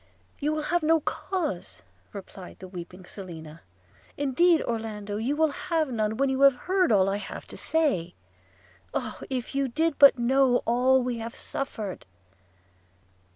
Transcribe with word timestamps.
'You 0.39 0.51
will 0.51 0.63
have 0.63 0.81
no 0.81 0.99
cause,' 0.99 1.83
replied 2.11 2.57
the 2.57 2.67
weeping 2.67 3.05
Selina; 3.05 3.61
'indeed, 4.17 4.63
Orlando, 4.63 5.17
you 5.17 5.35
will 5.35 5.51
have 5.51 5.91
none, 5.91 6.17
when 6.17 6.27
you 6.27 6.41
have 6.41 6.55
heard 6.55 6.91
all 6.91 7.07
I 7.07 7.17
have 7.17 7.45
to 7.49 7.55
say– 7.55 8.15
Oh! 8.95 9.21
if 9.29 9.53
you 9.53 9.67
did 9.67 9.99
but 9.99 10.17
know 10.17 10.63
all 10.65 11.03
we 11.03 11.19
have 11.19 11.35
suffered!' 11.35 12.07